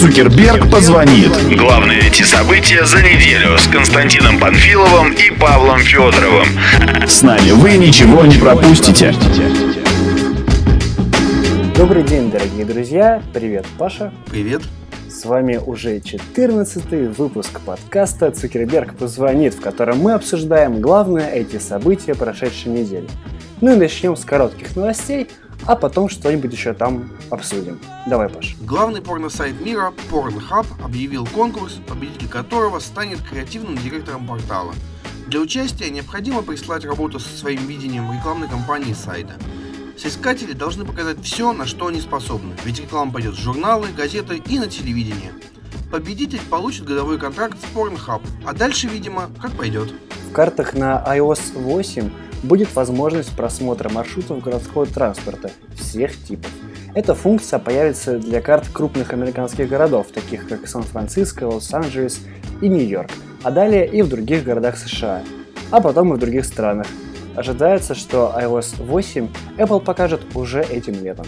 Цукерберг 0.00 0.70
позвонит. 0.70 1.30
Главные 1.58 1.98
эти 1.98 2.22
события 2.22 2.86
за 2.86 3.02
неделю 3.02 3.58
с 3.58 3.66
Константином 3.66 4.38
Панфиловым 4.40 5.12
и 5.12 5.30
Павлом 5.30 5.78
Федоровым. 5.80 6.46
С 7.06 7.20
нами 7.20 7.50
вы 7.50 7.76
ничего 7.76 8.24
не 8.24 8.38
пропустите. 8.38 9.14
Добрый 11.76 12.02
день, 12.02 12.30
дорогие 12.30 12.64
друзья. 12.64 13.22
Привет, 13.34 13.66
Паша. 13.76 14.10
Привет. 14.30 14.62
С 15.10 15.26
вами 15.26 15.58
уже 15.58 16.00
14 16.00 17.18
выпуск 17.18 17.60
подкаста 17.60 18.30
«Цукерберг 18.30 18.96
позвонит», 18.96 19.52
в 19.52 19.60
котором 19.60 19.98
мы 19.98 20.14
обсуждаем 20.14 20.80
главные 20.80 21.30
эти 21.30 21.58
события 21.58 22.14
прошедшей 22.14 22.72
недели. 22.72 23.06
Ну 23.60 23.74
и 23.74 23.76
начнем 23.76 24.16
с 24.16 24.24
коротких 24.24 24.74
новостей, 24.76 25.28
а 25.66 25.76
потом 25.76 26.08
что-нибудь 26.08 26.52
еще 26.52 26.72
там 26.74 27.10
обсудим. 27.30 27.78
Давай, 28.06 28.28
Паш. 28.28 28.56
Главный 28.60 29.02
порно-сайт 29.02 29.60
мира, 29.60 29.92
Pornhub, 30.10 30.66
объявил 30.82 31.26
конкурс, 31.26 31.80
победитель 31.86 32.28
которого 32.28 32.78
станет 32.78 33.20
креативным 33.22 33.76
директором 33.76 34.26
портала. 34.26 34.74
Для 35.26 35.40
участия 35.40 35.90
необходимо 35.90 36.42
прислать 36.42 36.84
работу 36.84 37.20
со 37.20 37.28
своим 37.28 37.66
видением 37.66 38.12
рекламной 38.12 38.48
кампании 38.48 38.94
сайта. 38.94 39.34
Соискатели 39.96 40.52
должны 40.52 40.84
показать 40.84 41.22
все, 41.22 41.52
на 41.52 41.66
что 41.66 41.86
они 41.88 42.00
способны, 42.00 42.56
ведь 42.64 42.80
реклама 42.80 43.12
пойдет 43.12 43.34
в 43.34 43.40
журналы, 43.40 43.88
газеты 43.96 44.42
и 44.44 44.58
на 44.58 44.66
телевидение. 44.66 45.32
Победитель 45.90 46.40
получит 46.48 46.84
годовой 46.84 47.18
контракт 47.18 47.58
с 47.58 47.76
Pornhub, 47.76 48.22
а 48.46 48.52
дальше, 48.54 48.86
видимо, 48.86 49.30
как 49.40 49.52
пойдет. 49.52 49.92
В 50.30 50.32
картах 50.32 50.74
на 50.74 51.04
iOS 51.06 51.60
8 51.60 52.10
будет 52.42 52.74
возможность 52.74 53.34
просмотра 53.36 53.88
маршрутов 53.88 54.40
городского 54.42 54.86
транспорта 54.86 55.50
всех 55.74 56.16
типов. 56.24 56.50
Эта 56.94 57.14
функция 57.14 57.58
появится 57.58 58.18
для 58.18 58.40
карт 58.40 58.66
крупных 58.72 59.12
американских 59.12 59.68
городов, 59.68 60.08
таких 60.12 60.48
как 60.48 60.66
Сан-Франциско, 60.66 61.44
Лос-Анджелес 61.44 62.20
и 62.60 62.68
Нью-Йорк, 62.68 63.10
а 63.42 63.50
далее 63.50 63.86
и 63.86 64.02
в 64.02 64.08
других 64.08 64.44
городах 64.44 64.76
США, 64.76 65.22
а 65.70 65.80
потом 65.80 66.12
и 66.12 66.16
в 66.16 66.18
других 66.18 66.44
странах. 66.44 66.86
Ожидается, 67.36 67.94
что 67.94 68.34
iOS 68.36 68.82
8 68.84 69.28
Apple 69.56 69.80
покажет 69.80 70.20
уже 70.34 70.62
этим 70.62 71.02
летом. 71.02 71.26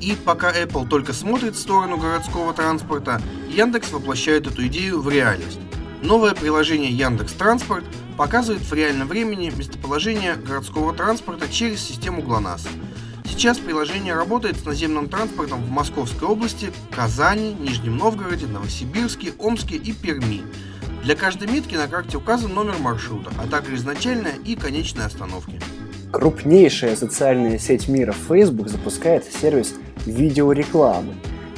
И 0.00 0.16
пока 0.24 0.52
Apple 0.52 0.88
только 0.88 1.12
смотрит 1.12 1.54
в 1.54 1.58
сторону 1.58 1.98
городского 1.98 2.54
транспорта, 2.54 3.20
Яндекс 3.48 3.90
воплощает 3.92 4.46
эту 4.46 4.66
идею 4.68 5.02
в 5.02 5.10
реальность. 5.10 5.58
Новое 6.02 6.34
приложение 6.34 6.90
Яндекс 6.90 7.32
Транспорт 7.32 7.84
показывает 8.20 8.60
в 8.60 8.74
реальном 8.74 9.08
времени 9.08 9.50
местоположение 9.56 10.34
городского 10.34 10.92
транспорта 10.92 11.48
через 11.50 11.80
систему 11.80 12.20
ГЛОНАСС. 12.20 12.68
Сейчас 13.24 13.56
приложение 13.56 14.12
работает 14.12 14.58
с 14.58 14.66
наземным 14.66 15.08
транспортом 15.08 15.62
в 15.62 15.70
Московской 15.70 16.28
области, 16.28 16.70
Казани, 16.94 17.54
Нижнем 17.54 17.96
Новгороде, 17.96 18.44
Новосибирске, 18.44 19.32
Омске 19.38 19.76
и 19.76 19.94
Перми. 19.94 20.42
Для 21.02 21.16
каждой 21.16 21.48
метки 21.48 21.76
на 21.76 21.88
карте 21.88 22.18
указан 22.18 22.52
номер 22.52 22.76
маршрута, 22.78 23.30
а 23.42 23.46
также 23.46 23.76
изначальная 23.76 24.34
и 24.44 24.54
конечная 24.54 25.06
остановки. 25.06 25.58
Крупнейшая 26.12 26.96
социальная 26.96 27.58
сеть 27.58 27.88
мира 27.88 28.12
Facebook 28.28 28.68
запускает 28.68 29.24
сервис 29.24 29.76
видеорекламы. 30.04 31.14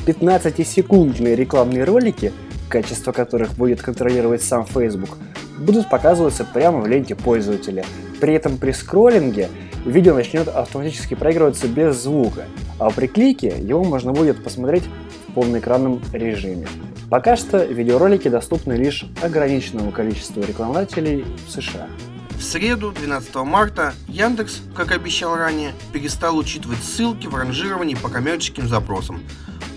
15-секундные 0.07 1.35
рекламные 1.35 1.83
ролики, 1.83 2.33
качество 2.69 3.11
которых 3.11 3.55
будет 3.55 3.83
контролировать 3.83 4.45
сам 4.45 4.65
Facebook, 4.65 5.19
будут 5.63 5.89
показываться 5.89 6.45
прямо 6.45 6.81
в 6.81 6.87
ленте 6.87 7.15
пользователя. 7.15 7.85
При 8.21 8.35
этом 8.35 8.59
при 8.59 8.73
скроллинге 8.73 9.49
видео 9.85 10.15
начнет 10.15 10.49
автоматически 10.49 11.15
проигрываться 11.15 11.69
без 11.69 11.97
звука, 11.97 12.45
а 12.79 12.91
при 12.91 13.07
клике 13.07 13.55
его 13.59 13.85
можно 13.85 14.13
будет 14.13 14.43
посмотреть 14.43 14.85
в 15.29 15.33
полноэкранном 15.35 16.01
режиме. 16.13 16.67
Пока 17.11 17.37
что 17.37 17.63
видеоролики 17.65 18.29
доступны 18.29 18.73
лишь 18.73 19.05
ограниченному 19.23 19.93
количеству 19.93 20.43
рекламодателей 20.43 21.25
в 21.47 21.51
США. 21.51 21.87
В 22.31 22.43
среду, 22.43 22.91
12 22.91 23.35
марта, 23.37 23.95
Яндекс, 24.09 24.63
как 24.75 24.91
обещал 24.91 25.37
ранее, 25.37 25.73
перестал 25.93 26.37
учитывать 26.37 26.83
ссылки 26.83 27.27
в 27.27 27.35
ранжировании 27.37 27.95
по 27.95 28.09
коммерческим 28.09 28.67
запросам. 28.67 29.23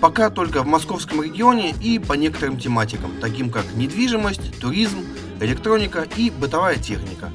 Пока 0.02 0.30
только 0.30 0.64
в 0.64 0.66
московском 0.66 1.22
регионе 1.22 1.76
и 1.82 2.00
по 2.00 2.14
некоторым 2.14 2.58
тематикам, 2.58 3.12
таким 3.22 3.50
как 3.50 3.66
недвижимость, 3.76 4.60
туризм, 4.60 5.00
электроника 5.40 6.06
и 6.16 6.30
бытовая 6.30 6.76
техника. 6.76 7.30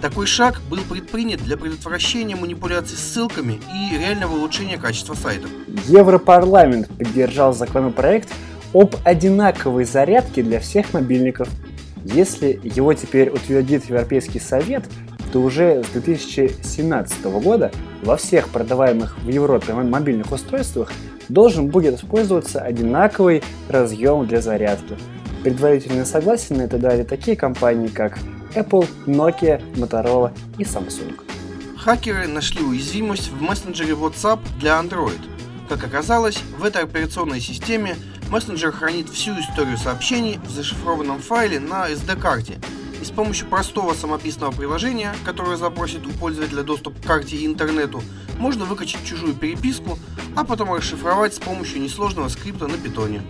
Такой 0.00 0.26
шаг 0.26 0.60
был 0.70 0.78
предпринят 0.88 1.42
для 1.42 1.56
предотвращения 1.56 2.36
манипуляций 2.36 2.96
ссылками 2.96 3.60
и 3.74 3.98
реального 3.98 4.36
улучшения 4.36 4.78
качества 4.78 5.14
сайта. 5.14 5.48
Европарламент 5.88 6.88
поддержал 6.88 7.52
законопроект 7.52 8.28
об 8.72 8.94
одинаковой 9.04 9.84
зарядке 9.84 10.42
для 10.42 10.60
всех 10.60 10.92
мобильников. 10.92 11.48
Если 12.04 12.60
его 12.62 12.94
теперь 12.94 13.30
утвердит 13.30 13.86
Европейский 13.86 14.38
Совет, 14.38 14.84
то 15.32 15.42
уже 15.42 15.82
с 15.82 15.88
2017 15.88 17.24
года 17.24 17.72
во 18.02 18.16
всех 18.16 18.48
продаваемых 18.48 19.18
в 19.18 19.28
Европе 19.28 19.72
мобильных 19.74 20.30
устройствах 20.32 20.92
должен 21.28 21.68
будет 21.68 21.96
использоваться 21.96 22.60
одинаковый 22.60 23.42
разъем 23.68 24.26
для 24.26 24.40
зарядки. 24.40 24.96
Предварительное 25.42 26.04
согласие 26.04 26.58
на 26.58 26.62
это 26.62 26.78
дали 26.78 27.04
такие 27.04 27.36
компании, 27.36 27.88
как 27.88 28.18
Apple, 28.54 28.88
Nokia, 29.06 29.62
Motorola 29.74 30.32
и 30.58 30.62
Samsung. 30.62 31.20
Хакеры 31.76 32.26
нашли 32.26 32.62
уязвимость 32.62 33.30
в 33.30 33.40
мессенджере 33.40 33.92
WhatsApp 33.92 34.40
для 34.58 34.80
Android. 34.80 35.20
Как 35.68 35.84
оказалось, 35.84 36.38
в 36.58 36.64
этой 36.64 36.82
операционной 36.82 37.40
системе 37.40 37.96
мессенджер 38.30 38.72
хранит 38.72 39.08
всю 39.08 39.38
историю 39.38 39.78
сообщений 39.78 40.40
в 40.44 40.50
зашифрованном 40.50 41.20
файле 41.20 41.60
на 41.60 41.88
SD-карте, 41.88 42.58
и 43.00 43.04
с 43.04 43.10
помощью 43.10 43.46
простого 43.46 43.94
самописного 43.94 44.50
приложения, 44.50 45.14
которое 45.24 45.56
запросит 45.56 46.04
у 46.04 46.10
пользователя 46.10 46.64
доступ 46.64 47.00
к 47.00 47.06
карте 47.06 47.36
и 47.36 47.46
интернету, 47.46 48.02
можно 48.38 48.64
выкачать 48.64 49.04
чужую 49.04 49.34
переписку, 49.34 49.98
а 50.34 50.44
потом 50.44 50.74
расшифровать 50.74 51.34
с 51.34 51.38
помощью 51.38 51.80
несложного 51.80 52.28
скрипта 52.28 52.66
на 52.66 52.76
питоне. 52.76 53.22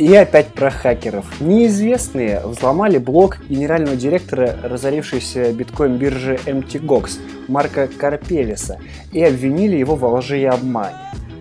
И 0.00 0.14
опять 0.14 0.54
про 0.54 0.70
хакеров. 0.70 1.42
Неизвестные 1.42 2.40
взломали 2.42 2.96
блог 2.96 3.36
генерального 3.50 3.96
директора 3.96 4.56
разорившейся 4.62 5.52
биткоин-биржи 5.52 6.40
MTGOX 6.46 7.18
Марка 7.48 7.86
Карпелиса 7.86 8.78
и 9.12 9.22
обвинили 9.22 9.76
его 9.76 9.96
во 9.96 10.08
лжи 10.14 10.40
и 10.40 10.44
обмане. 10.46 10.96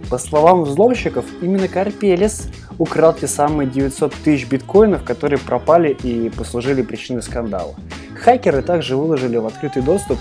По 0.10 0.18
словам 0.18 0.64
взломщиков, 0.64 1.24
именно 1.42 1.70
Карпелис 1.70 2.50
украл 2.78 3.14
те 3.14 3.28
самые 3.28 3.70
900 3.70 4.14
тысяч 4.26 4.46
биткоинов, 4.46 5.06
которые 5.06 5.40
пропали 5.40 5.96
и 6.04 6.30
послужили 6.30 6.82
причиной 6.82 7.22
скандала. 7.22 7.76
Хакеры 8.22 8.62
также 8.62 8.98
выложили 8.98 9.38
в 9.38 9.46
открытый 9.46 9.84
доступ 9.84 10.20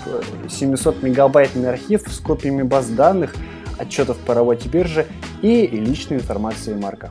700 0.49 1.03
мегабайтный 1.03 1.67
архив 1.67 2.03
с 2.07 2.19
копиями 2.19 2.61
баз 2.61 2.87
данных, 2.87 3.35
отчетов 3.77 4.15
по 4.19 4.33
работе 4.33 4.69
биржи 4.69 5.07
и 5.41 5.67
личной 5.67 6.19
информации 6.19 6.73
Марка. 6.73 7.09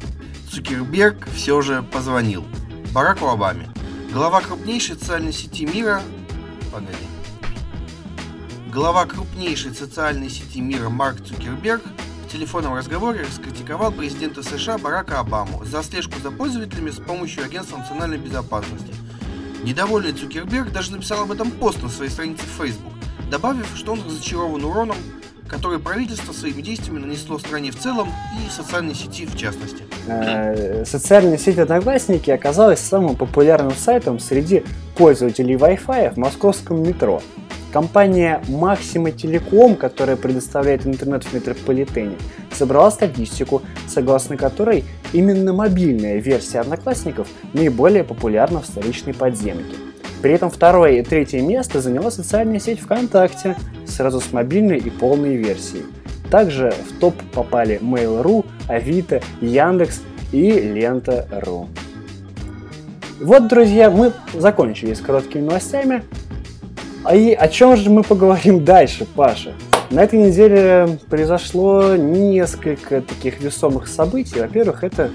Цукерберг 0.58 1.28
все 1.36 1.62
же 1.62 1.84
позвонил 1.84 2.44
Бараку 2.92 3.28
Обаме. 3.28 3.68
Глава 4.12 4.40
крупнейшей 4.40 4.96
социальной 4.96 5.32
сети 5.32 5.64
мира... 5.64 6.02
Погоди. 6.72 6.96
Глава 8.72 9.06
крупнейшей 9.06 9.72
социальной 9.72 10.28
сети 10.28 10.60
мира 10.60 10.88
Марк 10.88 11.24
Цукерберг 11.24 11.84
в 12.26 12.32
телефонном 12.32 12.74
разговоре 12.74 13.20
раскритиковал 13.20 13.92
президента 13.92 14.42
США 14.42 14.78
Барака 14.78 15.20
Обаму 15.20 15.64
за 15.64 15.80
слежку 15.84 16.18
за 16.20 16.32
пользователями 16.32 16.90
с 16.90 16.96
помощью 16.96 17.44
Агентства 17.44 17.76
национальной 17.76 18.18
безопасности. 18.18 18.92
Недовольный 19.62 20.12
Цукерберг 20.12 20.72
даже 20.72 20.90
написал 20.90 21.22
об 21.22 21.30
этом 21.30 21.52
пост 21.52 21.80
на 21.84 21.88
своей 21.88 22.10
странице 22.10 22.42
в 22.42 22.60
Facebook, 22.60 22.94
добавив, 23.30 23.68
что 23.76 23.92
он 23.92 24.02
разочарован 24.02 24.64
уроном, 24.64 24.96
который 25.48 25.78
правительство 25.78 26.32
своими 26.32 26.60
действиями 26.60 26.98
нанесло 26.98 27.38
стране 27.38 27.70
в 27.70 27.78
целом 27.78 28.08
и 28.36 28.50
социальной 28.50 28.94
сети 28.94 29.26
в 29.26 29.36
частности. 29.36 29.84
Э, 30.06 30.84
социальная 30.84 31.38
сеть 31.38 31.58
Одноклассники 31.58 32.30
оказалась 32.30 32.80
самым 32.80 33.16
популярным 33.16 33.74
сайтом 33.74 34.18
среди 34.18 34.64
пользователей 34.96 35.54
Wi-Fi 35.54 36.14
в 36.14 36.16
московском 36.16 36.82
метро. 36.82 37.22
Компания 37.72 38.42
Maxima 38.48 39.14
Telecom, 39.14 39.76
которая 39.76 40.16
предоставляет 40.16 40.86
интернет 40.86 41.24
в 41.24 41.32
метрополитене, 41.34 42.16
собрала 42.50 42.90
статистику, 42.90 43.62
согласно 43.86 44.38
которой 44.38 44.84
именно 45.12 45.52
мобильная 45.52 46.18
версия 46.18 46.60
Одноклассников 46.60 47.28
наиболее 47.52 48.04
популярна 48.04 48.62
в 48.62 48.66
столичной 48.66 49.12
подземке. 49.12 49.87
При 50.22 50.32
этом 50.32 50.50
второе 50.50 50.92
и 50.92 51.02
третье 51.02 51.40
место 51.40 51.80
заняла 51.80 52.10
социальная 52.10 52.58
сеть 52.58 52.80
ВКонтакте, 52.80 53.56
сразу 53.86 54.20
с 54.20 54.32
мобильной 54.32 54.78
и 54.78 54.90
полной 54.90 55.36
версией. 55.36 55.84
Также 56.30 56.72
в 56.88 56.98
топ 56.98 57.14
попали 57.32 57.78
Mail.ru, 57.80 58.44
Авито, 58.68 59.22
Яндекс 59.40 60.02
и 60.32 60.50
Лента.ру. 60.50 61.68
Вот, 63.20 63.48
друзья, 63.48 63.90
мы 63.90 64.12
закончили 64.34 64.94
с 64.94 65.00
короткими 65.00 65.42
новостями. 65.42 66.02
А 67.04 67.16
и 67.16 67.32
о 67.32 67.48
чем 67.48 67.76
же 67.76 67.90
мы 67.90 68.02
поговорим 68.02 68.64
дальше, 68.64 69.06
Паша? 69.06 69.54
На 69.90 70.04
этой 70.04 70.18
неделе 70.18 70.98
произошло 71.08 71.96
несколько 71.96 73.00
таких 73.00 73.40
весомых 73.40 73.88
событий. 73.88 74.38
Во-первых, 74.38 74.84
это 74.84 75.10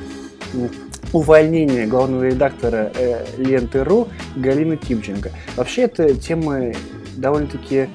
увольнение 1.13 1.85
главного 1.85 2.23
редактора 2.23 2.91
э, 2.95 3.25
ленты.ру 3.37 4.09
Галины 4.35 4.77
Тимченко. 4.77 5.31
Вообще, 5.55 5.83
эта 5.83 6.13
тема 6.15 6.73
довольно-таки 7.15 7.89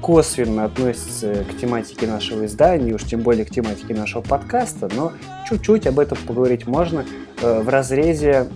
косвенно 0.00 0.64
относится 0.64 1.44
к 1.44 1.56
тематике 1.56 2.06
нашего 2.06 2.44
издания, 2.46 2.92
уж 2.92 3.04
тем 3.04 3.20
более 3.20 3.44
к 3.44 3.50
тематике 3.50 3.94
нашего 3.94 4.22
подкаста, 4.22 4.90
но 4.94 5.12
чуть-чуть 5.48 5.86
об 5.86 5.98
этом 5.98 6.18
поговорить 6.26 6.66
можно 6.66 7.04
э, 7.40 7.62
в 7.62 7.68
разрезе 7.68 8.48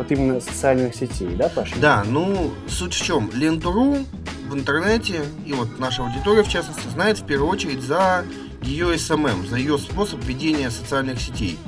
вот 0.00 0.10
именно 0.10 0.40
социальных 0.40 0.94
сетей, 0.94 1.34
да, 1.36 1.50
Паша? 1.54 1.74
Да, 1.78 2.04
ну, 2.06 2.50
суть 2.68 2.94
в 2.94 3.02
чем? 3.02 3.30
Ленту.ру 3.34 3.98
в 4.48 4.54
интернете, 4.54 5.20
и 5.44 5.52
вот 5.52 5.78
наша 5.78 6.02
аудитория, 6.02 6.42
в 6.42 6.48
частности, 6.48 6.88
знает 6.88 7.18
в 7.18 7.26
первую 7.26 7.50
очередь 7.50 7.82
за 7.82 8.24
ее 8.62 8.94
SMM, 8.94 9.46
за 9.46 9.56
ее 9.56 9.78
способ 9.78 10.24
ведения 10.24 10.70
социальных 10.70 11.20
сетей. 11.20 11.58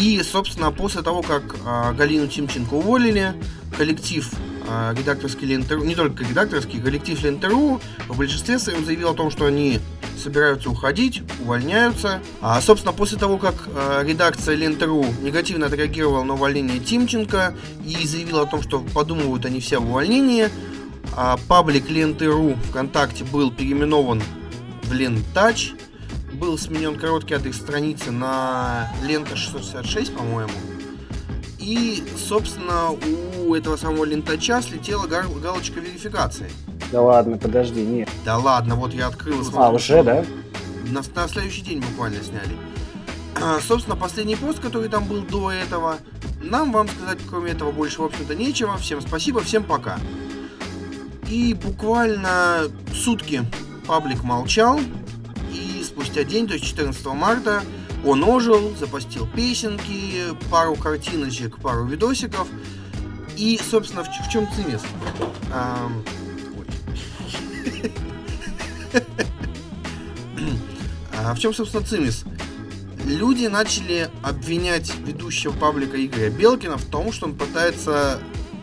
И, 0.00 0.22
собственно, 0.22 0.72
после 0.72 1.02
того, 1.02 1.20
как 1.20 1.56
а, 1.66 1.92
Галину 1.92 2.26
Тимченко 2.26 2.72
уволили, 2.72 3.34
коллектив 3.76 4.26
а, 4.66 4.94
редакторский 4.94 5.46
Лентеру, 5.46 5.84
не 5.84 5.94
только 5.94 6.24
редакторский, 6.24 6.80
коллектив 6.80 7.22
Лентеру 7.22 7.82
в 8.08 8.16
большинстве 8.16 8.58
своем 8.58 8.86
заявил 8.86 9.10
о 9.10 9.14
том, 9.14 9.30
что 9.30 9.44
они 9.44 9.78
собираются 10.16 10.70
уходить, 10.70 11.22
увольняются. 11.42 12.22
А, 12.40 12.62
собственно, 12.62 12.94
после 12.94 13.18
того, 13.18 13.36
как 13.36 13.68
а, 13.74 14.02
редакция 14.02 14.54
Лентеру 14.54 15.04
негативно 15.20 15.66
отреагировала 15.66 16.22
на 16.22 16.32
увольнение 16.32 16.78
Тимченко 16.78 17.54
и 17.86 18.06
заявила 18.06 18.42
о 18.42 18.46
том, 18.46 18.62
что 18.62 18.80
подумывают 18.80 19.44
они 19.44 19.60
все 19.60 19.76
об 19.76 19.84
увольнении, 19.84 20.48
а, 21.14 21.38
паблик 21.46 21.90
Ленты.ру 21.90 22.56
ВКонтакте 22.70 23.24
был 23.24 23.50
переименован 23.50 24.22
в 24.84 24.92
Лентач, 24.94 25.72
был 26.40 26.56
сменен 26.56 26.96
короткий 26.96 27.34
адрес 27.34 27.56
страницы 27.56 28.10
на 28.10 28.90
лента 29.02 29.36
666, 29.36 30.16
по-моему. 30.16 30.50
И, 31.58 32.02
собственно, 32.16 32.92
у 33.38 33.54
этого 33.54 33.76
самого 33.76 34.04
лентача 34.04 34.62
слетела 34.62 35.06
галочка 35.06 35.78
верификации. 35.78 36.50
Да 36.90 37.02
ладно, 37.02 37.36
подожди, 37.36 37.82
нет. 37.82 38.08
Да 38.24 38.38
ладно, 38.38 38.74
вот 38.74 38.94
я 38.94 39.08
открыл. 39.08 39.44
Смотрю, 39.44 39.62
а, 39.62 39.70
уже, 39.70 40.02
да? 40.02 40.24
На, 40.90 41.02
на 41.14 41.28
следующий 41.28 41.60
день 41.60 41.80
буквально 41.80 42.22
сняли. 42.24 42.56
А, 43.40 43.60
собственно, 43.60 43.94
последний 43.94 44.36
пост, 44.36 44.60
который 44.60 44.88
там 44.88 45.04
был 45.04 45.20
до 45.20 45.52
этого, 45.52 45.98
нам 46.42 46.72
вам 46.72 46.88
сказать, 46.88 47.18
кроме 47.28 47.52
этого, 47.52 47.70
больше, 47.70 48.00
в 48.00 48.06
общем-то, 48.06 48.34
нечего. 48.34 48.78
Всем 48.78 49.02
спасибо, 49.02 49.40
всем 49.42 49.62
пока. 49.62 49.98
И 51.28 51.52
буквально 51.52 52.62
сутки 52.94 53.42
паблик 53.86 54.24
молчал, 54.24 54.80
спустя 56.00 56.24
день, 56.24 56.46
то 56.46 56.54
есть 56.54 56.64
14 56.64 57.04
марта, 57.06 57.62
он 58.06 58.24
ожил, 58.24 58.74
запостил 58.74 59.26
песенки, 59.26 60.34
пару 60.50 60.74
картиночек, 60.74 61.58
пару 61.58 61.84
видосиков. 61.84 62.48
И, 63.36 63.60
собственно, 63.70 64.02
в, 64.02 64.08
в 64.08 64.30
чем 64.30 64.48
цимис? 64.54 64.80
Эм, 65.52 66.04
а 71.18 71.34
в 71.34 71.38
чем, 71.38 71.52
собственно, 71.52 71.84
цимис? 71.84 72.24
Люди 73.04 73.46
начали 73.46 74.08
обвинять 74.22 74.90
ведущего 75.06 75.52
паблика 75.52 76.02
Игоря 76.02 76.30
Белкина 76.30 76.78
в 76.78 76.84
том, 76.86 77.12
что 77.12 77.26
он 77.26 77.34
пытается 77.34 78.20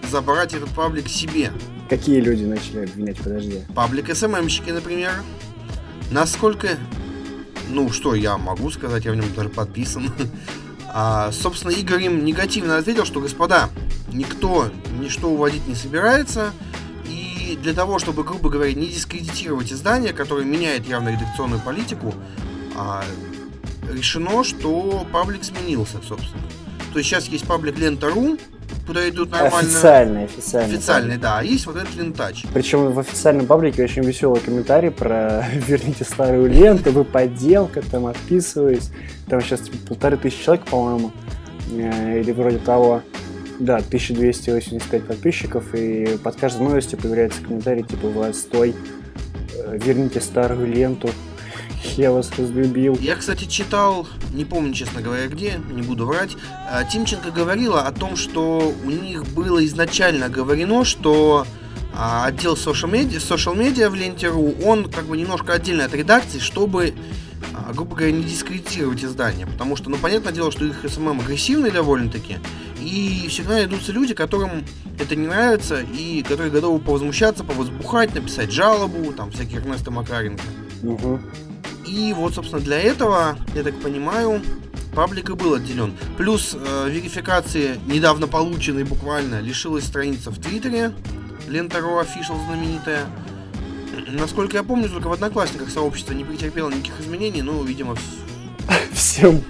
забрать 0.09 0.55
этот 0.55 0.69
паблик 0.69 1.07
себе. 1.07 1.51
Какие 1.87 2.19
люди 2.19 2.45
начали 2.45 2.85
обвинять, 2.85 3.17
подожди? 3.17 3.61
Паблик 3.75 4.15
СММщики, 4.15 4.71
например. 4.71 5.11
Насколько 6.11 6.77
ну, 7.69 7.91
что 7.91 8.15
я 8.15 8.37
могу 8.37 8.69
сказать, 8.71 9.05
я 9.05 9.11
в 9.11 9.15
нем 9.15 9.33
даже 9.35 9.49
подписан. 9.49 10.11
А, 10.99 11.31
собственно, 11.33 11.71
Игорь 11.71 12.03
им 12.03 12.25
негативно 12.25 12.77
ответил, 12.77 13.05
что, 13.05 13.19
господа, 13.19 13.69
никто 14.11 14.71
ничто 14.99 15.29
уводить 15.29 15.67
не 15.67 15.75
собирается. 15.75 16.53
И 17.05 17.59
для 17.61 17.73
того, 17.73 17.99
чтобы, 17.99 18.23
грубо 18.23 18.49
говоря, 18.49 18.73
не 18.73 18.87
дискредитировать 18.87 19.71
издание, 19.71 20.13
которое 20.13 20.45
меняет 20.45 20.87
явно 20.87 21.09
редакционную 21.09 21.61
политику, 21.61 22.15
а, 22.75 23.03
решено, 23.91 24.43
что 24.43 25.05
паблик 25.11 25.43
сменился, 25.43 25.97
собственно. 26.07 26.41
То 26.93 26.99
есть 26.99 27.09
сейчас 27.09 27.27
есть 27.27 27.45
паблик 27.45 27.77
Лента.ру, 27.77 28.37
куда 28.85 29.07
идут 29.09 29.31
нормально... 29.31 29.57
Официальный, 29.57 30.23
официальный. 30.25 30.75
Официальный, 30.75 31.17
да. 31.17 31.39
А 31.39 31.43
есть 31.43 31.65
вот 31.65 31.75
этот 31.75 31.95
лентач. 31.95 32.45
Причем 32.53 32.91
в 32.91 32.99
официальном 32.99 33.45
паблике 33.45 33.83
очень 33.83 34.03
веселый 34.03 34.39
комментарий 34.39 34.91
про 34.91 35.45
«Верните 35.53 36.03
старую 36.03 36.49
ленту, 36.49 36.91
вы 36.91 37.03
подделка, 37.03 37.81
там 37.81 38.07
отписываюсь». 38.07 38.89
Там 39.27 39.41
сейчас 39.41 39.61
типа, 39.61 39.77
полторы 39.89 40.17
тысячи 40.17 40.43
человек, 40.43 40.65
по-моему, 40.65 41.11
э, 41.71 42.21
или 42.21 42.31
вроде 42.31 42.59
того. 42.59 43.01
Да, 43.59 43.77
1285 43.77 45.03
подписчиков, 45.07 45.73
и 45.73 46.17
под 46.23 46.35
каждой 46.35 46.61
новостью 46.61 46.99
появляется 46.99 47.41
комментарий 47.41 47.83
типа 47.83 48.07
«Вы 48.07 48.27
отстой, 48.27 48.75
э, 49.55 49.77
верните 49.77 50.21
старую 50.21 50.67
ленту, 50.67 51.09
я 51.95 52.11
вас 52.11 52.31
разлюбил. 52.37 52.97
Я, 52.99 53.15
кстати, 53.15 53.45
читал, 53.45 54.07
не 54.33 54.45
помню, 54.45 54.73
честно 54.73 55.01
говоря, 55.01 55.27
где, 55.27 55.59
не 55.71 55.81
буду 55.81 56.05
врать. 56.05 56.35
А, 56.69 56.83
Тимченко 56.83 57.31
говорила 57.31 57.81
о 57.81 57.91
том, 57.91 58.15
что 58.15 58.73
у 58.83 58.89
них 58.89 59.25
было 59.33 59.65
изначально 59.65 60.29
оговорено, 60.29 60.85
что 60.85 61.45
а, 61.93 62.25
отдел 62.25 62.53
social 62.53 62.91
media, 62.91 63.17
social 63.17 63.55
media 63.55 63.89
в 63.89 63.95
Ленте.ру, 63.95 64.55
он 64.63 64.91
как 64.91 65.05
бы 65.05 65.17
немножко 65.17 65.53
отдельно 65.53 65.85
от 65.85 65.93
редакции, 65.93 66.39
чтобы, 66.39 66.93
а, 67.53 67.73
грубо 67.73 67.95
говоря, 67.95 68.11
не 68.11 68.23
дискредитировать 68.23 69.03
издание. 69.03 69.47
Потому 69.47 69.75
что, 69.75 69.89
ну, 69.89 69.97
понятное 69.97 70.33
дело, 70.33 70.51
что 70.51 70.65
их 70.65 70.85
SMM 70.87 71.19
агрессивный 71.19 71.71
довольно-таки, 71.71 72.37
и 72.79 73.27
всегда 73.29 73.55
найдутся 73.55 73.91
люди, 73.91 74.13
которым 74.13 74.63
это 74.99 75.15
не 75.15 75.27
нравится, 75.27 75.81
и 75.81 76.21
которые 76.23 76.51
готовы 76.51 76.79
повозмущаться, 76.79 77.43
повозбухать, 77.43 78.13
написать 78.13 78.51
жалобу, 78.51 79.11
там, 79.13 79.31
всяких 79.31 79.57
Эрнеста 79.57 79.91
Макаренко. 79.91 80.43
Угу. 80.83 81.19
И 81.87 82.13
вот, 82.13 82.35
собственно, 82.35 82.61
для 82.61 82.79
этого, 82.79 83.37
я 83.55 83.63
так 83.63 83.79
понимаю, 83.79 84.41
паблик 84.93 85.29
и 85.29 85.33
был 85.33 85.53
отделен. 85.53 85.93
Плюс 86.17 86.53
э, 86.53 86.89
верификации, 86.89 87.79
недавно 87.87 88.27
полученной 88.27 88.83
буквально, 88.83 89.39
лишилась 89.39 89.85
страница 89.85 90.31
в 90.31 90.39
Твиттере, 90.39 90.93
лента.ру 91.47 91.99
official 91.99 92.43
знаменитая. 92.45 93.05
Насколько 94.09 94.57
я 94.57 94.63
помню, 94.63 94.89
только 94.89 95.07
в 95.07 95.13
Одноклассниках 95.13 95.69
сообщество 95.69 96.13
не 96.13 96.23
претерпело 96.23 96.69
никаких 96.69 96.99
изменений, 96.99 97.41
но, 97.41 97.63
видимо, 97.63 97.95
Всем. 99.07 99.41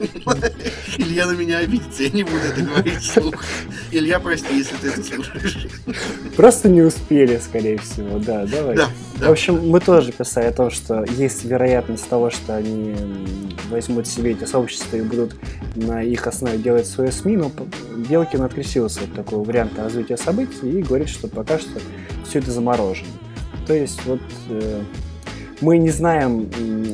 Илья 1.00 1.26
на 1.26 1.32
меня 1.32 1.58
обидится, 1.58 2.04
я 2.04 2.10
не 2.12 2.22
буду 2.22 2.38
это 2.38 2.62
говорить 2.62 3.00
вслух. 3.00 3.44
Илья, 3.92 4.20
прости, 4.20 4.56
если 4.56 4.76
ты 4.76 4.90
это 4.90 5.04
слушаешь. 5.04 5.68
Просто 6.36 6.70
не 6.70 6.84
успели, 6.84 7.42
скорее 7.44 7.80
всего, 7.80 8.20
да, 8.20 8.46
давай. 8.46 8.76
Да, 8.76 8.90
да. 9.20 9.30
В 9.30 9.32
общем, 9.32 9.68
мы 9.68 9.80
тоже 9.80 10.12
писали 10.12 10.46
о 10.46 10.52
том, 10.52 10.70
что 10.70 11.04
есть 11.18 11.44
вероятность 11.44 12.08
того, 12.08 12.30
что 12.30 12.56
они 12.56 12.96
возьмут 13.72 14.06
себе 14.06 14.34
эти 14.34 14.44
сообщества 14.46 14.98
и 14.98 15.02
будут 15.02 15.36
на 15.76 16.04
их 16.04 16.28
основе 16.28 16.60
делать 16.60 16.86
свои 16.86 17.10
СМИ, 17.10 17.38
но 17.38 17.52
Белкин 17.96 18.44
открестился 18.44 19.06
от 19.06 19.16
такого 19.16 19.44
варианта 19.44 19.84
развития 19.84 20.18
событий 20.18 20.70
и 20.70 20.84
говорит, 20.84 21.10
что 21.10 21.28
пока 21.28 21.58
что 21.58 21.80
все 22.30 22.40
это 22.40 22.52
заморожено. 22.52 23.10
То 23.66 23.74
есть 23.74 24.06
вот 24.06 24.22
э, 24.50 24.84
мы 25.62 25.78
не 25.78 25.90
знаем, 25.90 26.50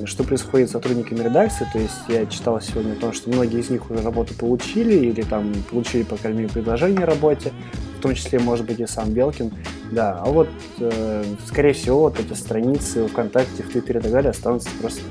что 0.05 0.23
происходит 0.23 0.69
с 0.69 0.71
сотрудниками 0.71 1.23
редакции, 1.23 1.67
то 1.71 1.79
есть 1.79 1.95
я 2.07 2.25
читал 2.25 2.61
сегодня 2.61 2.93
о 2.93 2.95
том, 2.95 3.13
что 3.13 3.29
многие 3.29 3.59
из 3.59 3.69
них 3.69 3.89
уже 3.89 4.01
работу 4.01 4.33
получили 4.33 5.07
или 5.07 5.21
там 5.21 5.53
получили, 5.69 6.03
по 6.03 6.15
крайней 6.15 6.39
мере, 6.39 6.53
предложение 6.53 7.03
о 7.03 7.05
работе, 7.05 7.51
в 7.97 8.01
том 8.01 8.15
числе, 8.15 8.39
может 8.39 8.65
быть, 8.65 8.79
и 8.79 8.87
сам 8.87 9.11
Белкин. 9.11 9.51
Да, 9.91 10.21
а 10.23 10.25
вот, 10.29 10.49
э, 10.79 11.23
скорее 11.45 11.73
всего, 11.73 12.01
вот 12.01 12.19
эти 12.19 12.33
страницы 12.33 13.07
ВКонтакте, 13.07 13.63
в 13.63 13.69
Твиттере 13.69 13.99
и 13.99 14.03
так 14.03 14.11
далее 14.11 14.31
останутся 14.31 14.69
просто 14.79 15.01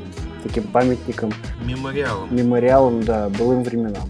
таким 0.42 0.64
памятником. 0.64 1.32
Мемориалом. 1.64 2.34
Мемориалом, 2.34 3.02
да, 3.02 3.28
былым 3.28 3.62
временам. 3.62 4.08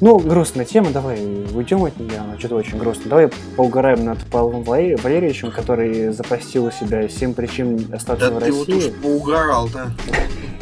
Ну, 0.00 0.18
грустная 0.18 0.64
тема, 0.64 0.90
давай 0.90 1.18
уйдем 1.52 1.84
от 1.84 1.98
нее, 1.98 2.18
она 2.18 2.38
что-то 2.38 2.54
очень 2.54 2.78
грустно. 2.78 3.10
Давай 3.10 3.28
поугараем 3.56 4.04
над 4.04 4.18
Павлом 4.30 4.62
Валерьевичем, 4.62 5.50
который 5.52 6.10
запостил 6.12 6.64
у 6.64 6.70
себя 6.70 7.06
7 7.06 7.34
причин 7.34 7.86
остаться 7.92 8.30
да 8.30 8.34
в 8.34 8.38
России. 8.38 8.58
Да 8.58 8.64
ты 8.64 8.72
вот 8.72 8.78
уж 8.78 9.02
поугарал-то. 9.02 9.90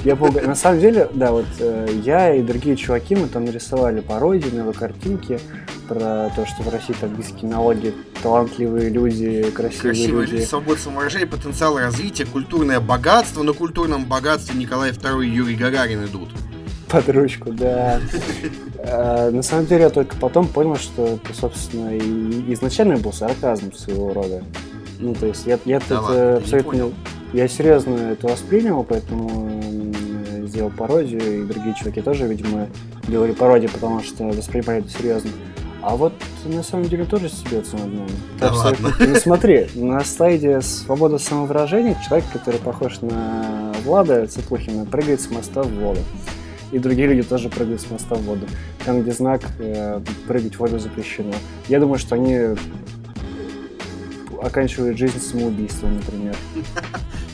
Я 0.04 0.16
поугар... 0.16 0.46
На 0.46 0.56
самом 0.56 0.80
деле, 0.80 1.08
да, 1.12 1.30
вот 1.30 1.46
э, 1.60 1.88
я 2.04 2.34
и 2.34 2.42
другие 2.42 2.76
чуваки, 2.76 3.14
мы 3.14 3.28
там 3.28 3.44
нарисовали 3.44 4.00
пародии, 4.00 4.50
новые 4.50 4.74
картинки 4.74 5.38
про 5.88 6.30
то, 6.34 6.44
что 6.44 6.62
в 6.64 6.68
России 6.68 6.94
так 7.00 7.10
низкие 7.16 7.48
налоги, 7.50 7.94
талантливые 8.22 8.90
люди, 8.90 9.50
красивые, 9.50 9.94
красивые 9.94 10.26
люди. 10.26 10.44
свобода 10.44 10.80
самовыражения, 10.80 11.26
потенциал 11.26 11.78
развития, 11.78 12.26
культурное 12.26 12.80
богатство. 12.80 13.42
На 13.44 13.52
культурном 13.52 14.04
богатстве 14.04 14.58
Николай 14.58 14.90
II 14.90 15.24
и 15.24 15.28
Юрий 15.28 15.56
Гагарин 15.56 16.04
идут 16.04 16.30
под 16.90 17.08
ручку, 17.08 17.52
да. 17.52 18.00
А, 18.78 19.30
на 19.30 19.42
самом 19.42 19.66
деле 19.66 19.82
я 19.82 19.90
только 19.90 20.16
потом 20.16 20.48
понял, 20.48 20.76
что 20.76 21.06
это, 21.06 21.34
собственно, 21.34 21.94
и 21.94 22.52
изначально 22.52 22.96
был 22.96 23.12
сарказм 23.12 23.72
своего 23.72 24.12
рода. 24.12 24.42
Ну, 24.98 25.14
то 25.14 25.26
есть 25.26 25.46
я, 25.46 25.58
я 25.64 25.80
да 25.88 25.96
это 25.96 26.36
абсолютно... 26.38 26.92
Я 27.32 27.46
серьезно 27.46 27.94
это 28.12 28.26
воспринял, 28.26 28.82
поэтому 28.84 29.92
сделал 30.46 30.70
пародию, 30.70 31.42
и 31.42 31.46
другие 31.46 31.74
чуваки 31.74 32.00
тоже, 32.00 32.26
видимо, 32.26 32.68
делали 33.06 33.32
пародию, 33.32 33.70
потому 33.70 34.02
что 34.02 34.24
воспринимали 34.24 34.80
это 34.80 34.88
серьезно. 34.88 35.30
А 35.82 35.94
вот 35.94 36.12
на 36.44 36.62
самом 36.62 36.86
деле 36.88 37.04
тоже 37.04 37.28
стебется 37.28 37.76
над 37.76 37.92
нами. 37.92 38.10
Да 38.40 38.52
ладно. 38.52 38.92
Ну 38.98 39.14
смотри, 39.14 39.68
на 39.74 40.02
слайде 40.04 40.60
«Свобода 40.60 41.18
самовыражения» 41.18 41.96
человек, 42.06 42.26
который 42.32 42.58
похож 42.58 43.00
на 43.00 43.72
Влада 43.84 44.26
Цыплухина, 44.26 44.86
прыгает 44.86 45.20
с 45.20 45.30
моста 45.30 45.62
в 45.62 45.72
воду. 45.74 46.00
И 46.70 46.78
другие 46.78 47.08
люди 47.08 47.22
тоже 47.22 47.48
прыгают 47.48 47.80
с 47.80 47.90
моста 47.90 48.14
в 48.14 48.22
воду. 48.22 48.46
Там, 48.84 49.02
где 49.02 49.12
знак 49.12 49.42
э, 49.58 50.00
«Прыгать 50.26 50.54
в 50.54 50.60
воду 50.60 50.78
запрещено». 50.78 51.32
Я 51.68 51.80
думаю, 51.80 51.98
что 51.98 52.14
они 52.14 52.56
оканчивают 54.42 54.98
жизнь 54.98 55.18
самоубийством, 55.18 55.96
например. 55.96 56.36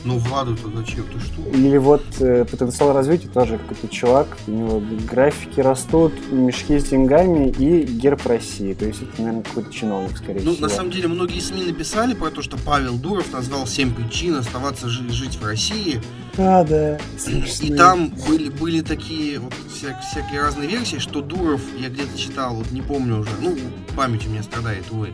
Ну, 0.05 0.19
Владу-то 0.19 0.69
зачем? 0.77 1.03
Ты 1.11 1.19
что? 1.19 1.41
Или 1.57 1.77
вот 1.77 2.03
э, 2.19 2.45
потенциал 2.45 2.93
развития 2.93 3.27
тоже 3.27 3.57
какой-то 3.57 3.87
чувак, 3.87 4.37
у 4.47 4.51
него 4.51 4.81
графики 5.09 5.59
растут, 5.59 6.13
мешки 6.31 6.77
с 6.79 6.85
деньгами 6.85 7.49
и 7.49 7.83
герб 7.83 8.25
России. 8.27 8.73
То 8.73 8.85
есть 8.85 9.01
это, 9.01 9.19
наверное, 9.21 9.43
какой-то 9.43 9.73
чиновник, 9.73 10.15
скорее 10.17 10.41
Ну, 10.43 10.53
всего. 10.53 10.67
на 10.67 10.73
самом 10.73 10.91
деле, 10.91 11.07
многие 11.07 11.39
СМИ 11.39 11.63
написали 11.65 12.13
про 12.13 12.29
то, 12.29 12.41
что 12.43 12.55
Павел 12.63 12.97
Дуров 12.97 13.33
назвал 13.33 13.65
7 13.65 13.93
причин 13.93 14.35
оставаться 14.35 14.87
жи- 14.89 15.09
жить 15.09 15.37
в 15.41 15.45
России. 15.45 15.99
А, 16.37 16.63
да. 16.63 16.99
И 17.61 17.73
там 17.73 18.09
были, 18.27 18.49
были 18.49 18.81
такие 18.81 19.39
вот 19.39 19.53
вся- 19.73 19.99
всякие 20.01 20.41
разные 20.41 20.67
версии, 20.69 20.97
что 20.99 21.21
Дуров, 21.21 21.61
я 21.79 21.89
где-то 21.89 22.15
читал, 22.17 22.55
вот 22.55 22.71
не 22.71 22.81
помню 22.81 23.19
уже, 23.21 23.31
ну, 23.41 23.55
память 23.95 24.27
у 24.27 24.29
меня 24.29 24.43
страдает, 24.43 24.83
увы, 24.91 25.13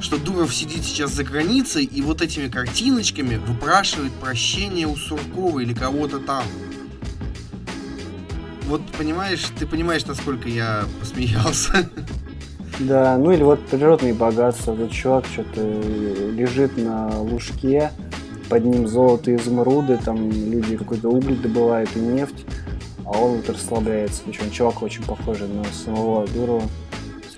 что 0.00 0.18
Дуров 0.18 0.54
сидит 0.54 0.84
сейчас 0.84 1.12
за 1.12 1.24
границей 1.24 1.84
и 1.84 2.02
вот 2.02 2.22
этими 2.22 2.48
картиночками 2.48 3.36
выпрашивает 3.36 4.12
прощение 4.14 4.86
у 4.86 4.96
Суркова 4.96 5.60
или 5.60 5.74
кого-то 5.74 6.18
там. 6.18 6.44
Вот 8.66 8.82
понимаешь, 8.96 9.44
ты 9.58 9.66
понимаешь, 9.66 10.06
насколько 10.06 10.48
я 10.48 10.84
посмеялся. 11.00 11.90
Да, 12.78 13.18
ну 13.18 13.30
или 13.32 13.42
вот 13.42 13.66
природные 13.66 14.14
богатства. 14.14 14.72
Вот 14.72 14.90
чувак 14.90 15.26
что-то 15.30 15.60
лежит 15.60 16.78
на 16.78 17.20
лужке, 17.20 17.90
под 18.48 18.64
ним 18.64 18.88
золото 18.88 19.30
и 19.30 19.36
изумруды, 19.36 19.98
там 19.98 20.30
люди 20.30 20.76
какой-то 20.76 21.08
уголь 21.08 21.36
добывают 21.36 21.90
и 21.94 22.00
нефть, 22.00 22.46
а 23.04 23.10
он 23.10 23.36
вот 23.36 23.50
расслабляется. 23.50 24.22
Причем 24.24 24.50
чувак 24.50 24.82
очень 24.82 25.02
похожий 25.04 25.48
на 25.48 25.64
самого 25.84 26.26
Дурова 26.28 26.62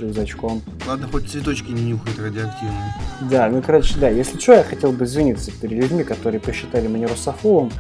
рюкзачком. 0.03 0.63
Ладно, 0.87 1.09
хоть 1.11 1.29
цветочки 1.29 1.71
не 1.71 1.83
нюхает 1.83 2.19
радиоактивные. 2.19 2.95
Да, 3.31 3.49
ну 3.49 3.63
короче, 3.63 3.99
да, 3.99 4.09
если 4.09 4.39
что, 4.39 4.55
я 4.55 4.65
хотел 4.65 4.93
бы 4.93 5.05
извиниться 5.05 5.51
перед 5.51 5.83
людьми, 5.83 6.05
которые 6.05 6.41
посчитали 6.41 6.87
меня 6.87 7.09
русофобом 7.09 7.73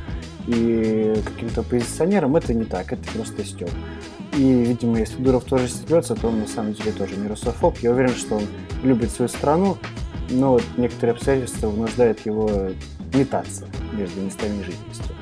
и 0.47 1.14
каким-то 1.25 1.61
оппозиционером, 1.61 2.37
это 2.37 2.55
не 2.55 2.64
так, 2.64 2.93
это 2.93 3.02
просто 3.12 3.45
стёб. 3.45 3.71
И, 4.37 4.43
видимо, 4.43 4.99
если 4.99 5.23
Дуров 5.23 5.45
тоже 5.45 5.69
стебется, 5.69 6.14
то 6.14 6.29
он 6.29 6.41
на 6.41 6.47
самом 6.47 6.73
деле 6.73 6.93
тоже 6.93 7.17
не 7.17 7.29
русофоб. 7.29 7.76
Я 7.79 7.91
уверен, 7.93 8.14
что 8.14 8.37
он 8.37 8.45
любит 8.83 9.11
свою 9.11 9.29
страну, 9.29 9.76
но 10.31 10.52
вот 10.52 10.64
некоторые 10.79 11.14
обстоятельства 11.14 11.69
вынуждают 11.69 12.25
его 12.25 12.71
метаться 13.12 13.67
между 13.93 14.23
местами 14.23 14.62
жительства. 14.62 15.14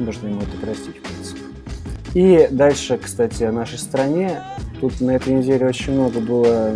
Можно 0.00 0.28
ему 0.28 0.40
это 0.40 0.56
простить, 0.60 0.98
в 0.98 1.02
принципе. 1.02 1.39
И 2.14 2.48
дальше, 2.50 2.98
кстати, 2.98 3.44
о 3.44 3.52
нашей 3.52 3.78
стране. 3.78 4.42
Тут 4.80 5.00
на 5.00 5.12
этой 5.12 5.34
неделе 5.34 5.66
очень 5.66 5.92
много 5.92 6.20
было 6.20 6.72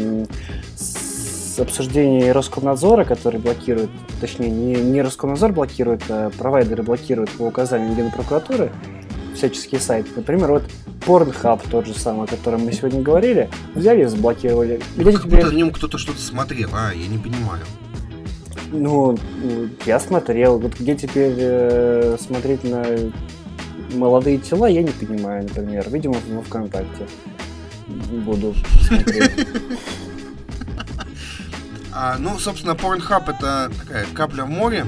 обсуждений 1.59 2.33
Роскомнадзора, 2.33 3.05
который 3.05 3.41
блокирует, 3.41 3.91
точнее, 4.21 4.51
не, 4.51 4.75
не 4.75 5.03
Роскомнадзор 5.03 5.53
блокирует, 5.53 6.03
а 6.09 6.31
провайдеры 6.31 6.83
блокируют 6.83 7.31
по 7.31 7.43
указанию 7.43 7.95
Генпрокуратуры 7.95 8.73
всяческие 9.35 9.81
сайты. 9.81 10.11
Например, 10.17 10.51
вот 10.51 10.65
Pornhub, 11.07 11.61
тот 11.71 11.87
же 11.87 11.95
самый, 11.95 12.25
о 12.25 12.27
котором 12.27 12.65
мы 12.65 12.73
сегодня 12.73 13.03
говорили, 13.03 13.51
взяли 13.75 14.03
и 14.03 14.07
заблокировали. 14.07 14.81
Где 14.97 15.13
Как 15.13 15.23
теперь... 15.23 15.41
будто 15.41 15.49
в 15.49 15.55
нем 15.55 15.71
кто-то 15.71 15.99
что-то 15.99 16.21
смотрел, 16.21 16.71
а, 16.73 16.93
я 16.93 17.07
не 17.07 17.19
понимаю. 17.19 17.63
Ну, 18.73 19.17
ну, 19.43 19.69
я 19.87 20.01
смотрел. 20.01 20.59
Вот 20.59 20.79
где 20.79 20.97
теперь 20.97 21.35
э, 21.37 22.17
смотреть 22.19 22.65
на 22.65 22.85
молодые 23.95 24.39
тела, 24.39 24.67
я 24.67 24.83
не 24.83 24.91
понимаю, 24.91 25.45
например. 25.45 25.89
Видимо, 25.91 26.17
во 26.29 26.43
ВКонтакте 26.43 27.07
буду 27.87 28.55
смотреть. 28.87 29.47
А, 31.97 32.17
ну, 32.19 32.39
собственно, 32.39 32.73
Pornhub 32.73 33.31
это 33.31 33.71
такая 33.79 34.07
капля 34.15 34.45
в 34.45 34.51
море. 34.51 34.85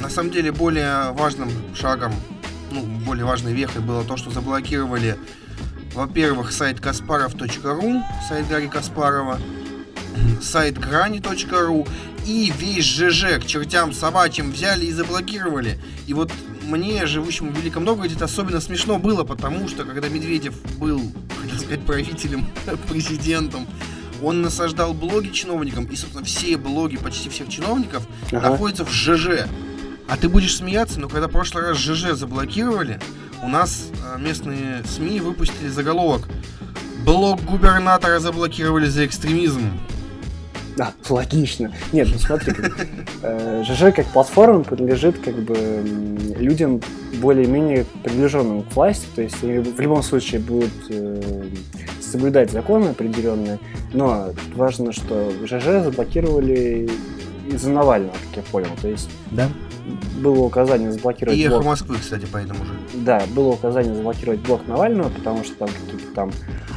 На 0.00 0.08
самом 0.08 0.32
деле, 0.32 0.50
более 0.50 1.12
важным 1.12 1.50
шагом, 1.74 2.12
ну, 2.72 2.82
более 2.82 3.24
важной 3.24 3.52
вехой 3.52 3.80
было 3.80 4.02
то, 4.02 4.16
что 4.16 4.30
заблокировали, 4.30 5.16
во-первых, 5.94 6.50
сайт 6.50 6.80
kasparov.ru, 6.80 8.02
сайт 8.28 8.48
Гарри 8.48 8.66
Каспарова, 8.66 9.38
сайт 10.42 10.78
грани.ру 10.78 11.86
и 12.26 12.52
весь 12.58 12.84
ЖЖ 12.84 13.40
к 13.40 13.46
чертям 13.46 13.92
собачьим 13.92 14.50
взяли 14.50 14.86
и 14.86 14.92
заблокировали. 14.92 15.78
И 16.06 16.14
вот 16.14 16.30
мне, 16.68 17.06
живущему 17.06 17.50
в 17.50 17.56
Великом 17.58 17.84
Новгороде, 17.84 18.14
это 18.14 18.26
особенно 18.26 18.60
смешно 18.60 18.98
было, 18.98 19.24
потому 19.24 19.68
что 19.68 19.84
когда 19.84 20.08
Медведев 20.08 20.54
был, 20.76 21.00
хотел 21.42 21.58
сказать, 21.58 21.80
правителем, 21.80 22.46
президентом, 22.88 23.66
он 24.22 24.42
насаждал 24.42 24.94
блоги 24.94 25.28
чиновникам, 25.28 25.84
и, 25.86 25.96
собственно, 25.96 26.24
все 26.24 26.56
блоги 26.56 26.96
почти 26.96 27.28
всех 27.28 27.48
чиновников 27.48 28.06
Ага. 28.32 28.50
находятся 28.50 28.84
в 28.84 28.90
ЖЖ. 28.92 29.46
А 30.08 30.16
ты 30.16 30.28
будешь 30.28 30.56
смеяться, 30.56 30.98
но 31.00 31.08
когда 31.08 31.28
в 31.28 31.30
прошлый 31.30 31.64
раз 31.64 31.78
ЖЖ 31.78 32.12
заблокировали, 32.14 33.00
у 33.42 33.48
нас 33.48 33.88
э, 34.14 34.18
местные 34.20 34.82
СМИ 34.84 35.20
выпустили 35.20 35.68
заголовок 35.68 36.28
«Блог 37.04 37.40
губернатора 37.44 38.18
заблокировали 38.18 38.86
за 38.86 39.06
экстремизм». 39.06 39.70
Да, 40.78 40.92
логично. 41.08 41.72
Нет, 41.92 42.06
ну 42.12 42.20
смотри, 42.20 42.52
как, 42.54 42.86
э, 43.22 43.64
ЖЖ 43.64 43.92
как 43.92 44.06
платформа 44.06 44.62
принадлежит 44.62 45.18
как 45.18 45.34
бы 45.34 45.56
людям 46.38 46.80
более-менее 47.14 47.84
приближенным 48.04 48.62
к 48.62 48.76
власти, 48.76 49.06
то 49.12 49.22
есть 49.22 49.42
они 49.42 49.58
в 49.58 49.80
любом 49.80 50.04
случае 50.04 50.40
будут 50.40 50.70
э, 50.90 51.48
соблюдать 52.00 52.52
законы 52.52 52.90
определенные, 52.90 53.58
но 53.92 54.28
важно, 54.54 54.92
что 54.92 55.32
ЖЖ 55.44 55.82
заблокировали 55.82 56.88
из-за 57.48 57.70
Навального, 57.70 58.12
как 58.12 58.36
я 58.36 58.42
понял, 58.50 58.70
то 58.80 58.88
есть 58.88 59.10
Да? 59.30 59.48
было 60.18 60.40
указание 60.40 60.92
заблокировать 60.92 61.38
И 61.38 61.42
«Эхо 61.42 61.54
блог 61.54 61.64
Москвы», 61.64 61.96
кстати, 61.98 62.26
поэтому 62.30 62.64
же. 62.64 62.72
да, 62.94 63.22
было 63.34 63.48
указание 63.48 63.94
заблокировать 63.94 64.40
блог 64.40 64.66
Навального, 64.66 65.08
потому 65.08 65.44
что 65.44 65.54
там 65.54 65.68
какие-то 65.68 66.14
там... 66.14 66.30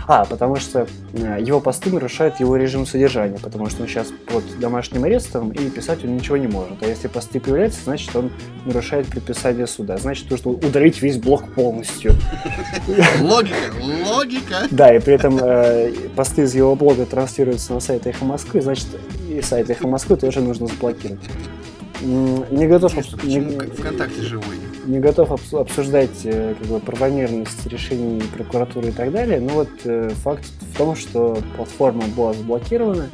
А, 0.08 0.25
потому 0.25 0.56
что 0.58 0.88
э, 1.13 1.38
его 1.40 1.60
посты 1.60 1.92
нарушают 1.92 2.40
его 2.40 2.58
режим 2.58 2.86
содержания, 2.86 3.38
потому 3.42 3.70
что 3.70 3.84
он 3.84 3.88
сейчас 3.88 4.08
под 4.28 4.44
домашним 4.60 5.04
арестом, 5.04 5.51
и 5.51 5.70
писать 5.70 6.04
он 6.04 6.16
ничего 6.16 6.38
не 6.38 6.48
может. 6.48 6.82
А 6.82 6.88
если 6.88 7.08
посты 7.08 7.40
появляются, 7.40 7.84
значит, 7.84 8.13
он 8.16 8.32
нарушает 8.66 9.08
предписание 9.08 9.68
суда. 9.68 9.98
Значит, 9.98 10.30
нужно 10.30 10.51
удалить 10.51 11.01
весь 11.01 11.18
блог 11.18 11.54
полностью. 11.54 12.13
Логика, 13.22 13.56
логика. 14.06 14.68
Да, 14.72 14.94
и 14.94 15.00
при 15.00 15.13
этом 15.13 15.38
э, 15.38 15.94
посты 16.16 16.44
из 16.44 16.56
его 16.56 16.75
блога 16.75 17.06
транслируются 17.06 17.74
на 17.74 17.80
сайт 17.80 18.08
Эхо 18.08 18.25
Москвы, 18.25 18.62
значит, 18.62 18.88
и 19.38 19.42
сайт 19.42 19.70
Эхо 19.70 19.88
Москвы 19.88 20.18
тоже 20.18 20.42
нужно 20.42 20.68
заблокировать. 20.68 21.22
Не 22.02 22.68
готов... 22.68 22.92
Конечно, 22.92 23.16
не- 23.24 23.40
почему 23.42 23.74
ВКонтакте 23.76 24.22
живой? 24.22 24.56
не 24.86 25.00
готов 25.00 25.32
обс- 25.32 25.60
обсуждать 25.60 26.22
э, 26.24 26.56
как 26.58 26.68
бы, 26.68 26.80
правомерность 26.80 27.66
решений 27.68 28.22
прокуратуры 28.36 28.90
и 28.90 28.92
так 28.92 29.12
далее, 29.12 29.40
но 29.40 29.50
вот 29.54 29.70
э, 29.86 30.10
факт 30.24 30.46
в 30.74 30.78
том, 30.78 30.96
что 30.96 31.38
платформа 31.56 32.04
была 32.16 32.34
заблокирована, 32.34 33.10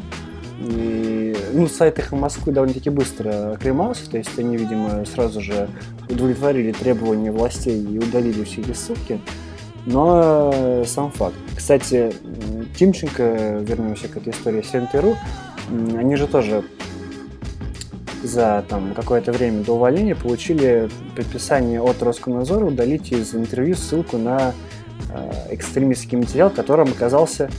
и, 0.60 1.36
ну, 1.54 1.68
сайт 1.68 2.00
Эхо 2.00 2.16
Москвы 2.16 2.52
довольно-таки 2.52 2.90
быстро 2.90 3.54
оклемался, 3.54 4.10
то 4.10 4.18
есть 4.18 4.38
они, 4.40 4.58
видимо, 4.58 5.06
сразу 5.06 5.42
же 5.42 5.70
удовлетворили 6.10 6.72
требования 6.72 7.32
властей 7.32 7.80
и 7.80 8.00
удалили 8.00 8.44
все 8.44 8.62
эти 8.62 8.72
ссылки, 8.72 9.20
но 9.86 10.52
э, 10.54 10.84
сам 10.88 11.12
факт. 11.12 11.36
Кстати, 11.56 12.14
Тимченко, 12.78 13.60
вернемся 13.62 14.08
к 14.08 14.18
этой 14.18 14.32
истории 14.32 14.62
с 14.62 14.74
НТРУ, 14.74 15.16
они 15.70 16.16
же 16.16 16.28
тоже 16.28 16.64
за 18.24 18.66
там, 18.68 18.94
какое-то 18.94 19.32
время 19.32 19.64
до 19.64 19.74
увольнения 19.74 20.16
получили 20.16 20.90
предписание 21.16 21.82
от 21.82 22.02
Роскомнадзора 22.02 22.66
удалить 22.66 23.12
из 23.12 23.36
интервью 23.36 23.76
ссылку 23.76 24.18
на 24.18 24.54
э, 25.14 25.48
экстремистский 25.52 26.18
материал, 26.18 26.50
которым 26.50 26.90
оказался 26.90 27.50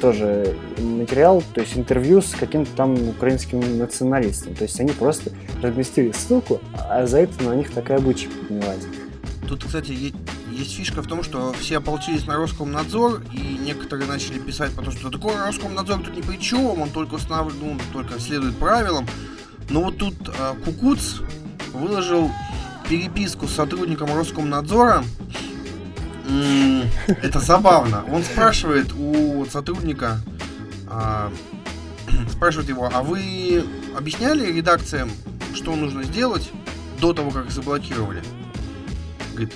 тоже 0.00 0.54
материал, 0.78 1.42
то 1.54 1.60
есть 1.60 1.76
интервью 1.76 2.20
с 2.20 2.34
каким-то 2.34 2.70
там 2.76 3.08
украинским 3.08 3.78
националистом. 3.78 4.54
То 4.54 4.64
есть 4.64 4.78
они 4.80 4.90
просто 4.90 5.30
разместили 5.62 6.12
ссылку, 6.12 6.60
а 6.88 7.06
за 7.06 7.20
это 7.20 7.42
на 7.44 7.54
них 7.54 7.70
такая 7.70 7.98
буча 7.98 8.28
поднялась. 8.28 8.86
Тут, 9.48 9.64
кстати, 9.64 9.92
е- 9.92 10.12
есть 10.56 10.74
фишка 10.74 11.02
в 11.02 11.06
том, 11.06 11.22
что 11.22 11.52
все 11.52 11.78
ополчились 11.78 12.26
на 12.26 12.36
Роскомнадзор, 12.36 13.22
и 13.32 13.38
некоторые 13.38 14.08
начали 14.08 14.38
писать 14.38 14.72
потому 14.72 14.96
что 14.96 15.10
такой 15.10 15.36
Роскомнадзор 15.36 16.02
тут 16.02 16.16
ни 16.16 16.22
при 16.22 16.38
чем, 16.38 16.80
он 16.80 16.90
только 16.90 17.14
устанавливает, 17.14 17.62
ну, 17.62 17.78
только 17.92 18.18
следует 18.18 18.56
правилам. 18.56 19.06
Но 19.68 19.82
вот 19.82 19.98
тут 19.98 20.14
э, 20.28 20.54
Кукуц 20.64 21.20
выложил 21.72 22.30
переписку 22.88 23.46
с 23.46 23.52
сотрудником 23.52 24.14
Роскомнадзора, 24.14 25.04
Это 27.22 27.38
забавно. 27.38 28.04
Он 28.10 28.22
спрашивает 28.24 28.92
у 28.92 29.46
сотрудника, 29.46 30.20
а, 30.88 31.30
спрашивает 32.30 32.68
его, 32.68 32.90
а 32.92 33.02
вы 33.02 33.64
объясняли 33.96 34.50
редакциям, 34.50 35.10
что 35.54 35.76
нужно 35.76 36.02
сделать 36.02 36.50
до 37.00 37.12
того, 37.12 37.30
как 37.30 37.50
заблокировали? 37.50 38.22
Говорит, 39.32 39.54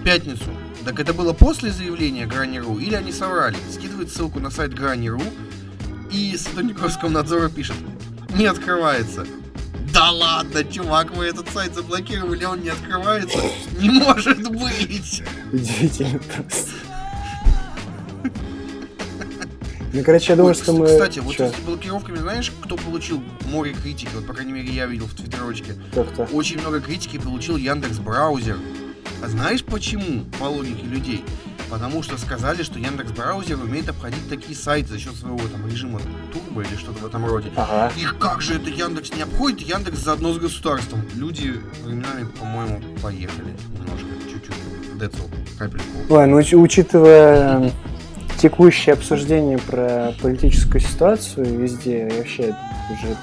в 0.00 0.04
пятницу. 0.04 0.44
Так 0.84 0.98
это 0.98 1.12
было 1.12 1.32
после 1.32 1.70
заявления 1.70 2.26
Грани.ру 2.26 2.78
или 2.78 2.94
они 2.94 3.12
соврали? 3.12 3.56
Скидывает 3.70 4.10
ссылку 4.10 4.40
на 4.40 4.50
сайт 4.50 4.74
Грани.ру 4.74 5.22
и 6.10 6.36
сотрудник 6.36 6.82
Роскомнадзора 6.82 7.50
пишет, 7.50 7.76
не 8.34 8.46
открывается. 8.46 9.26
Да 9.92 10.10
ладно, 10.10 10.64
чувак, 10.64 11.14
вы 11.14 11.26
этот 11.26 11.48
сайт 11.50 11.74
заблокировали, 11.74 12.44
он 12.44 12.62
не 12.62 12.70
открывается? 12.70 13.38
Не 13.78 13.90
может 13.90 14.50
быть! 14.50 15.22
Удивительно 15.52 16.18
просто. 16.18 16.70
Ну, 19.92 20.04
короче, 20.04 20.32
я 20.32 20.36
думаю, 20.36 20.54
Ой, 20.54 20.62
что 20.62 20.72
мы... 20.72 20.86
Кстати, 20.86 21.18
вот 21.18 21.34
с 21.34 21.60
блокировками, 21.66 22.18
знаешь, 22.18 22.52
кто 22.62 22.76
получил 22.76 23.20
море 23.46 23.74
критики? 23.74 24.08
Вот, 24.14 24.24
по 24.24 24.32
крайней 24.32 24.52
мере, 24.52 24.72
я 24.72 24.86
видел 24.86 25.06
в 25.06 25.14
твиттерочке. 25.14 25.74
Кто-кто? 25.90 26.28
Очень 26.32 26.60
много 26.60 26.80
критики 26.80 27.18
получил 27.18 27.56
Яндекс 27.56 27.98
Браузер. 27.98 28.56
А 29.22 29.28
знаешь 29.28 29.64
почему? 29.64 30.24
По 30.38 30.44
логике 30.44 30.84
людей. 30.84 31.24
Потому 31.68 32.02
что 32.02 32.18
сказали, 32.18 32.64
что 32.64 32.78
Яндекс 32.80 33.12
Браузер 33.12 33.56
умеет 33.62 33.88
обходить 33.88 34.28
такие 34.28 34.56
сайты 34.56 34.88
за 34.88 34.98
счет 34.98 35.14
своего 35.14 35.38
там 35.38 35.68
режима 35.68 36.00
турбо 36.32 36.62
или 36.62 36.74
что-то 36.76 36.98
в 37.02 37.06
этом 37.06 37.24
роде. 37.24 37.50
Ага. 37.54 37.92
И 37.96 38.04
как 38.18 38.42
же 38.42 38.54
это 38.56 38.68
Яндекс 38.70 39.12
не 39.14 39.22
обходит? 39.22 39.60
Яндекс 39.60 39.98
заодно 40.00 40.32
с 40.32 40.38
государством. 40.38 41.02
Люди 41.14 41.60
временами, 41.84 42.26
по-моему, 42.40 42.80
поехали 43.00 43.54
немножко, 43.72 44.06
чуть-чуть. 44.32 44.98
Децл, 44.98 45.22
капельку. 45.58 45.84
Ой, 46.08 46.26
ну 46.26 46.40
уч- 46.40 46.56
учитывая 46.56 47.70
текущее 48.38 48.94
обсуждение 48.94 49.58
про 49.58 50.12
политическую 50.20 50.80
ситуацию 50.80 51.46
везде, 51.58 52.08
я 52.08 52.16
вообще 52.16 52.56
уже 52.90 53.16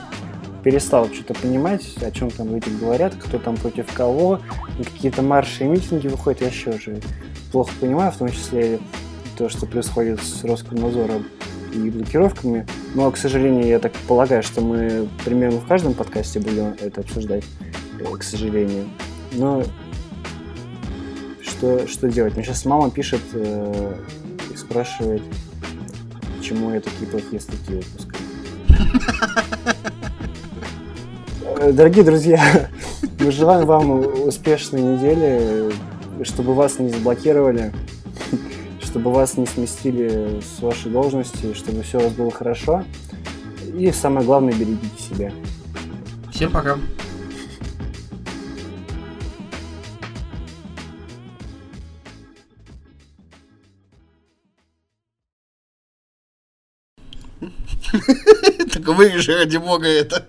перестал 0.63 1.07
что-то 1.13 1.33
понимать, 1.33 1.85
о 2.01 2.11
чем 2.11 2.29
там 2.31 2.53
люди 2.53 2.69
говорят, 2.69 3.15
кто 3.15 3.37
там 3.39 3.57
против 3.57 3.91
кого, 3.93 4.39
какие-то 4.77 5.21
марши 5.21 5.63
и 5.63 5.67
митинги 5.67 6.07
выходят, 6.07 6.41
я 6.41 6.47
еще 6.47 6.71
уже 6.71 6.99
плохо 7.51 7.71
понимаю, 7.79 8.11
в 8.11 8.17
том 8.17 8.29
числе 8.29 8.79
то, 9.37 9.49
что 9.49 9.65
происходит 9.65 10.21
с 10.21 10.43
Роскомнадзором 10.43 11.25
и 11.73 11.89
блокировками. 11.89 12.65
Но, 12.95 13.11
к 13.11 13.17
сожалению, 13.17 13.67
я 13.67 13.79
так 13.79 13.93
полагаю, 14.07 14.43
что 14.43 14.61
мы 14.61 15.07
примерно 15.23 15.59
в 15.59 15.67
каждом 15.67 15.93
подкасте 15.93 16.39
будем 16.39 16.75
это 16.79 17.01
обсуждать, 17.01 17.43
э, 17.99 18.17
к 18.17 18.23
сожалению. 18.23 18.89
Но 19.33 19.63
что, 21.41 21.87
что 21.87 22.09
делать? 22.09 22.35
Мне 22.35 22.43
сейчас 22.43 22.65
мама 22.65 22.89
пишет 22.89 23.21
э, 23.33 23.95
и 24.53 24.57
спрашивает, 24.57 25.21
почему 26.37 26.73
я 26.73 26.81
такие 26.81 27.07
плохие 27.07 27.39
статьи 27.39 27.75
выпускаю. 27.75 28.23
Дорогие 31.74 32.03
друзья, 32.05 32.69
мы 33.19 33.29
желаем 33.29 33.65
вам 33.65 34.25
успешной 34.25 34.81
недели, 34.81 35.74
чтобы 36.24 36.53
вас 36.53 36.79
не 36.79 36.89
заблокировали, 36.89 37.74
чтобы 38.81 39.12
вас 39.12 39.36
не 39.36 39.45
сместили 39.45 40.39
с 40.39 40.62
вашей 40.62 40.91
должности, 40.91 41.53
чтобы 41.53 41.83
все 41.83 42.00
у 42.00 42.03
вас 42.03 42.13
было 42.13 42.31
хорошо. 42.31 42.86
И 43.74 43.91
самое 43.91 44.25
главное, 44.25 44.53
берегите 44.53 45.01
себя. 45.01 45.31
Всем 46.31 46.51
пока. 46.51 46.77
Так 58.71 58.88
вырежи 58.88 59.33
ради 59.33 59.57
бога 59.57 59.87
это. 59.87 60.25